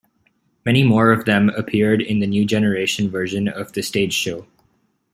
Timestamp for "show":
4.13-4.47